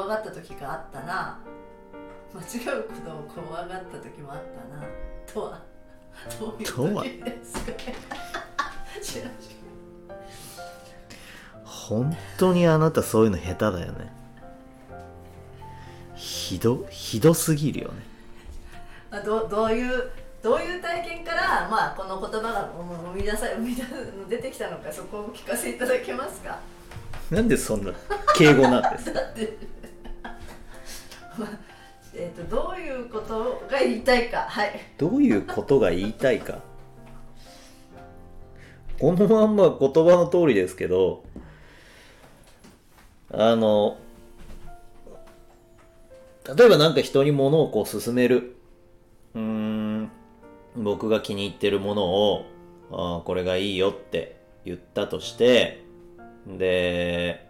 [0.00, 1.38] 怖がった時があったな。
[2.32, 4.82] 間違うことを怖がった時もあったな。
[5.32, 5.60] とは。
[6.38, 7.72] どういう時ですか？
[9.02, 9.28] 知らん。
[9.28, 9.56] し
[11.64, 14.10] 本当にあなたそういうの下手だよね。
[16.14, 17.94] ひどひどすぎるよね。
[19.10, 20.10] あどどういう
[20.42, 22.70] どういう体験から、まあ、この言葉が
[23.12, 23.82] 生み出さ生み出
[24.36, 26.58] 出てきたのかそこをお聞かせいただけますか？
[27.30, 27.92] なんでそんな
[28.36, 29.20] 敬語なんですか？
[32.14, 34.46] えー、とどういうことが言いたいか。
[34.48, 34.72] はい。
[34.98, 36.58] どういうことが言いたいか。
[38.98, 41.24] このまんま言葉の通りですけど
[43.32, 43.96] あの
[46.56, 48.56] 例えばなんか人に物をこう勧める。
[49.34, 50.10] うん
[50.76, 52.46] 僕が気に入ってるものを
[52.90, 55.84] あこれがいいよって言ったとして
[56.46, 57.48] で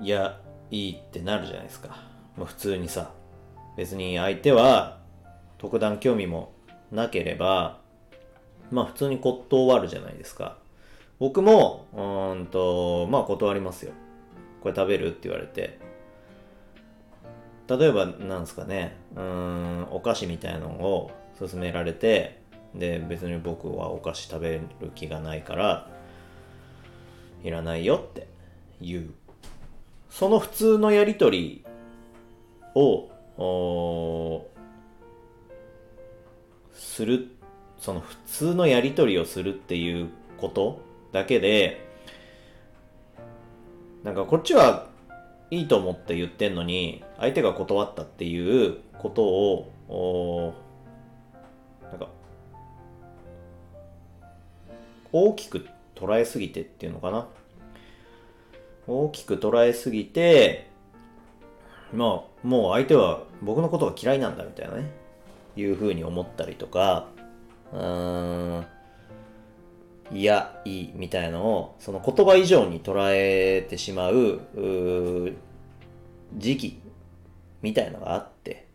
[0.00, 1.88] いやいいってなるじゃないですか、
[2.36, 3.12] まあ、普通にさ
[3.76, 4.98] 別に相手は
[5.58, 6.52] 特段興味も
[6.90, 7.80] なければ
[8.70, 10.58] まあ普通に断るじゃないですか。
[11.18, 13.92] 僕もうんとまあ断りますよ。
[14.62, 15.78] これ食べるって言われて。
[17.68, 18.96] 例えばなんですかね。
[19.16, 22.42] うんお菓子みたいなのを勧められて
[22.74, 24.62] で別に僕はお菓子食べる
[24.94, 25.88] 気がないから
[27.42, 28.28] いらないよって
[28.80, 29.14] 言う。
[30.10, 31.64] その普通のやりとり
[32.74, 33.08] を
[36.72, 37.28] する
[37.78, 40.80] その普通のやりとりをするっていうこと
[41.12, 41.86] だけで
[44.04, 44.88] なんかこっちは
[45.50, 50.54] いいと思って言ってんのに相手が断ったっていうことを
[51.82, 52.08] なんか
[55.12, 57.26] 大きく捉えすぎてっていうのかな。
[58.88, 60.70] 大きく捉えすぎて
[61.92, 64.90] まあもう相手は僕のことが嫌いなんだみたいなね。
[65.56, 67.08] いうふうに思ったりとか
[67.72, 68.66] うーん
[70.12, 75.32] いやいいみたいのをその言葉以上に捉えてしまうう
[76.36, 76.80] 時期
[77.60, 78.68] みたいのがあって。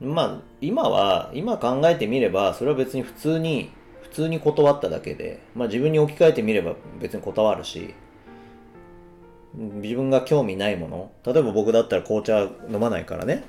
[0.00, 3.70] まあ今は今考えてみればそれは別に普通に
[4.02, 7.94] 普通に断っただけでまあ自分に置き換えてみれば別に断るし
[9.56, 11.10] 自分が興味ないもの。
[11.24, 13.44] 例えば僕だったら紅茶飲まないからね。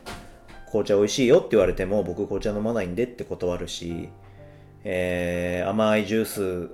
[0.67, 4.09] 紅茶美味しいよって言われても僕紅茶飲まないんでって断るし、
[4.83, 6.25] えー甘いジュー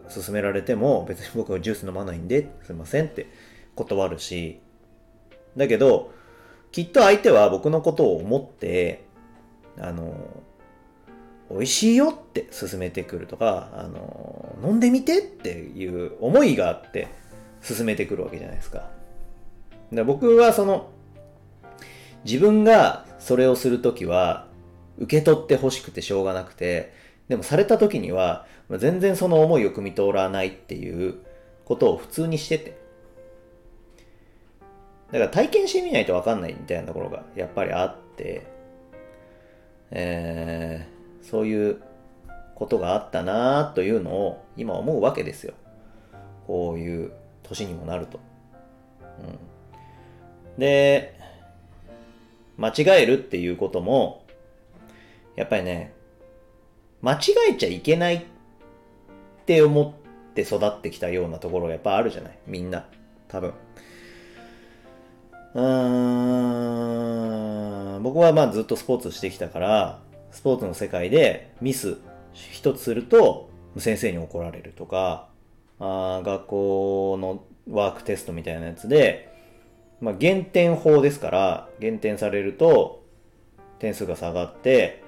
[0.05, 3.27] ス勧められても別に僕はジュース飲まないんですいませんって
[3.75, 4.59] 断るし。
[5.57, 6.11] だけど
[6.71, 9.05] きっと相手は僕のことを思って
[9.79, 10.13] あの
[11.49, 17.07] 美味しいよって勧めてくるとかあの飲んでみてっていう思いがあって
[17.67, 18.89] 勧めてくるわけじゃないですか。
[19.93, 20.89] で僕はその
[22.25, 24.47] 自分がそれをするときは
[24.97, 26.93] 受け取ってほしくてしょうがなくて
[27.27, 31.15] でもされたときには全然その思いを汲み取らないっていう
[31.65, 32.81] ことを普通にしてて。
[35.11, 38.47] だから体験してみないと分かんないみたいなところがやっぱりあって、
[39.91, 40.93] えー
[41.23, 41.81] そういう
[42.55, 45.53] ことがあったなというのを今思うわけですよ。
[46.45, 47.11] こういう
[47.41, 48.19] 年にもなると。
[49.19, 49.39] うん、
[50.57, 51.19] で
[52.57, 54.23] 間違えるっていうことも
[55.35, 55.93] やっぱりね
[57.01, 57.17] 間違
[57.51, 58.21] えちゃいけないっ
[59.45, 59.95] て思
[60.31, 62.85] って育ってきたようなところがやっぱあるじゃないみんな
[63.27, 63.53] 多分。
[65.55, 66.39] うー
[67.99, 69.99] ん僕はまあずっとスポーツしてきたから
[70.31, 71.97] スポーツの世界でミス
[72.33, 75.27] 一つすると先生に怒られるとか
[75.79, 79.32] あ学校のワークテストみたいなやつで、
[80.01, 83.03] まあ、減点法ですから減点されると
[83.79, 85.03] 点数が下がって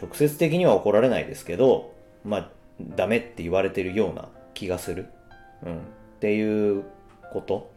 [0.00, 1.92] 直接的には怒られないですけど
[2.24, 5.06] まあダメって言われてるような気がする、
[5.64, 5.80] うん、っ
[6.20, 6.84] ていう
[7.32, 7.70] こと、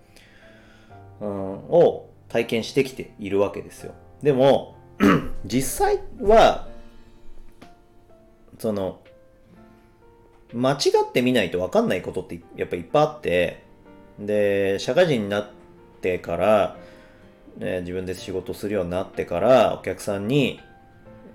[1.20, 3.94] うん、を体験してきているわけですよ。
[4.22, 4.76] でも
[5.46, 6.68] 実際は
[8.60, 9.02] その
[10.54, 10.76] 間違
[11.08, 13.64] ってみないと分かんないことってやっぱいっぱいあって
[14.20, 15.48] で社会人になっ
[16.04, 16.78] てから、
[17.58, 20.60] ね、自分で仕事するようになってからお客さんに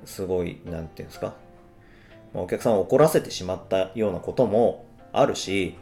[0.04, 1.34] すごいなんていうんですか
[2.34, 5.76] お客さんを怒らせてしまったようなこともあるし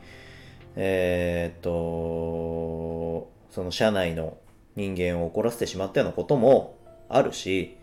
[0.76, 4.36] えーっとその社内の
[4.76, 6.78] 人間を怒らせてしまったようなことも
[7.08, 7.76] あるし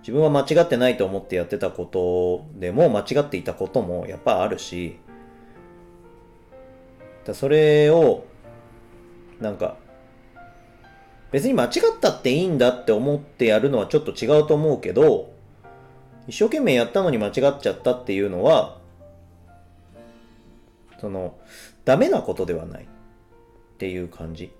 [0.00, 4.98] 自分は間違ってないと思ってやってたことでも間違っていたこともやっぱあるし
[7.24, 8.24] だそれを
[9.40, 9.76] なんか
[11.32, 11.70] 別に間違っ
[12.00, 15.32] たっていいんだって思ってやるのはちょっと違うと思うけど
[16.28, 18.78] 一生懸命やったのに間違っちゃったっていうのは
[21.00, 21.36] その
[21.84, 22.86] ダメなことではないっ
[23.78, 24.50] ていう感じ。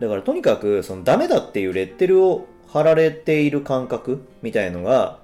[0.00, 5.20] だからとにかくそのダメだっていうレッテルを貼られている感覚みたいのが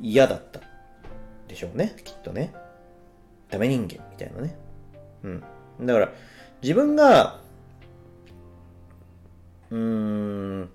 [0.00, 0.60] 嫌だった
[1.46, 1.94] でしょうね。
[2.04, 2.52] きっとね。
[3.48, 4.56] ダメ人間みたいなね。
[5.22, 5.44] うん。
[5.86, 6.12] だから
[6.62, 7.38] 自分が
[9.70, 10.70] うーん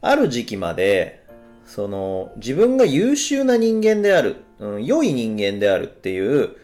[0.00, 1.24] ある時期まで
[1.66, 6.56] その自分が優秀な人間である、うん、良い人間であるっていう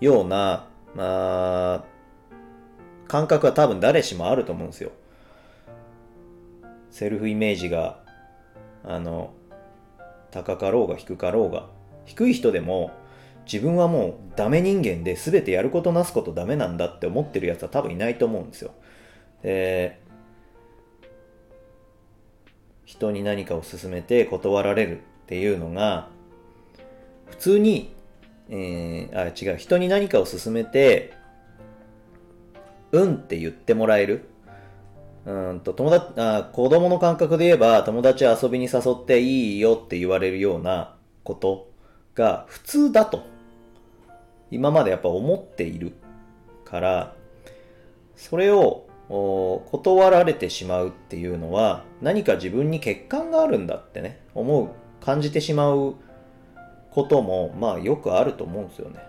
[0.00, 1.84] ような、まあ、
[3.08, 4.90] 感覚は多分誰しもあると思うんですよ。
[6.90, 8.00] セルフイメージが、
[8.84, 9.32] あの、
[10.30, 11.68] 高かろうが低かろうが、
[12.04, 12.90] 低い人でも
[13.46, 18.72] 自分はもうダメ人間で全てやることなすことダメなんだって思ってるやつは多分いないと思うんですよ。
[19.42, 20.01] で、
[22.92, 26.08] 人に何かを勧めて断られるっていうのが、
[27.30, 27.94] 普通に、
[28.50, 31.14] えー、あ、違う、人に何かを勧めて、
[32.90, 34.28] うんって言ってもらえる。
[35.24, 41.70] うんと友達あ子供の感覚で言えば友達遊びに誘っていいよって言われるようなこと
[42.16, 43.22] が普通だと
[44.50, 45.92] 今までやっぱ思っている
[46.64, 47.14] から
[48.16, 48.88] それを
[49.70, 54.68] 断られてしまうっていうのは何か自分に欠陥があるんだってね思う
[55.04, 55.96] 感じてしまう
[56.90, 59.00] こともまあよくあると思うんですよね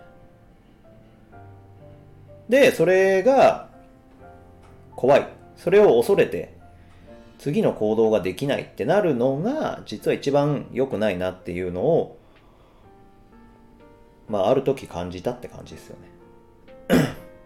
[2.48, 3.68] でそれが
[4.96, 5.28] 怖い。
[5.56, 6.56] それを恐れて、
[7.38, 12.18] 次の行動ができないってなるのが、実は一番良くないなっていうのを、
[14.28, 16.08] まあ、ある時感じたって感じですよね。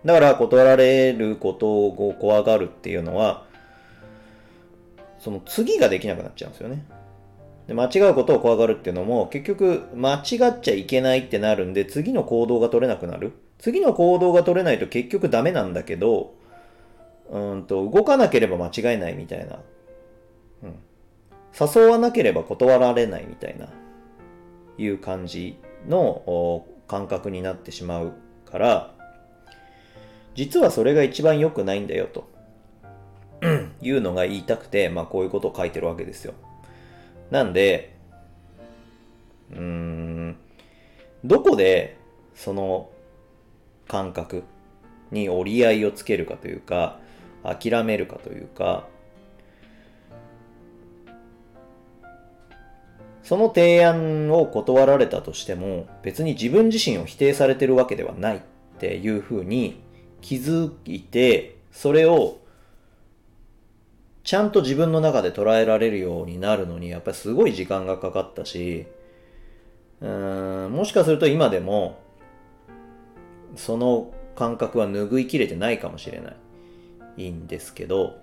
[0.05, 3.47] だから、断られることを怖がるっていうのは、
[5.19, 6.85] その次ができなくなっちゃうんですよね。
[7.67, 13.33] で間違うことを怖がるっていうのも、結局、間違っちゃいけないってなるんで、次の行動が取れなくなる。
[13.59, 16.35] 次の行動が取れないと結局ダメなんだけど、
[17.31, 19.59] うんと、動かなければ間違いないみたいな。
[20.62, 20.77] うん。
[21.61, 23.69] 誘わなければ断られないみたいな、
[24.79, 28.12] いう感じの感覚になってしまう
[28.47, 28.95] から、
[30.38, 32.29] 実はそれが一番良くないんだよと、
[33.82, 36.35] いうのが言いたくて、まあこういうことを書いてるわけですよ。
[37.32, 37.96] なんで、
[39.50, 40.37] うーん、
[41.25, 41.96] どこで
[42.37, 42.88] その
[43.88, 44.44] 感覚
[45.11, 47.00] に折り合いをつけるかというか、
[47.43, 48.87] 諦めるかというか、
[53.25, 58.40] その提案を断られたとしても、別に自分自身を否定されてるわけではないっ
[58.79, 59.88] ていうふうに
[60.20, 62.38] 気づいて、それを
[64.29, 68.87] ちゃんと自分の中で捉えられるようになるのに、やっぱりすごい時間がかかったし、
[70.03, 71.99] うーん、もしかすると今でも、
[73.56, 76.37] その感覚は拭いきれてないかもしれない。
[77.17, 78.19] いいんですけど、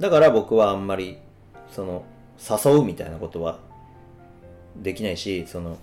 [0.00, 1.18] だから僕はあんまり、
[1.70, 2.04] その、
[2.38, 3.60] 誘うみたいなことは
[4.76, 5.78] できないし、その、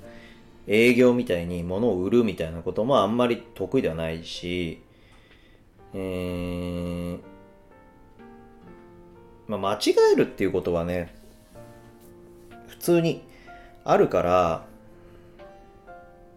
[0.67, 4.81] 営業みたいに物を売るみたいなこともあんまり得意ではないし、
[5.93, 7.19] えー、
[9.48, 11.15] まあ、間違えるっていうことはね、
[12.67, 13.24] 普通に
[13.84, 14.65] あるから、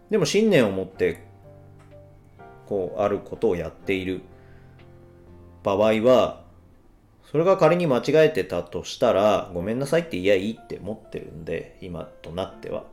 [0.09, 1.23] でも信念を持って
[2.67, 4.21] こうあることをやっている
[5.63, 6.41] 場合は
[7.31, 12.85] それが仮に間違えてたとしたらごめんなさいって言いやいいって思ってるんで今となっては。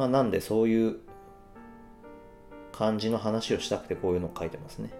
[0.00, 0.96] まあなんでそういう
[2.72, 4.94] 感じの話をしたくてこういうのを書いてますね。